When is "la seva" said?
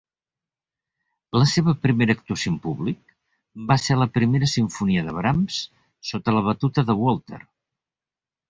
1.41-1.75